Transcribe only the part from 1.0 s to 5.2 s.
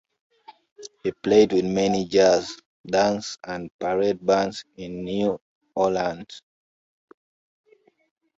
He played with many jazz, dance, and parade bands in